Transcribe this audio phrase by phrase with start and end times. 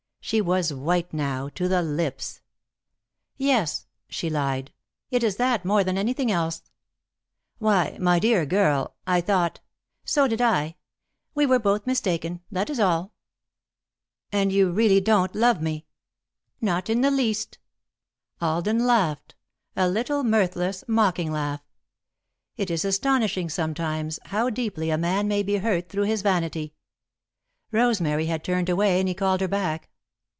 [0.23, 2.41] She was white, now, to the lips.
[3.37, 4.71] "Yes," she lied.
[5.09, 6.61] "It is that more than anything else."
[7.57, 8.95] "Why, my dear girl!
[9.07, 9.59] I thought"
[10.15, 10.77] "So did I.
[11.33, 13.13] We were both mistaken, that is all."
[14.31, 15.87] "And you really don't love me?"
[16.61, 17.57] "Not in the least."
[18.39, 19.33] Alden laughed
[19.75, 21.61] a little mirthless, mocking laugh.
[22.55, 26.73] It is astonishing, sometimes, how deeply a man may be hurt through his vanity.
[27.71, 29.89] Rosemary had turned away, and he called her back.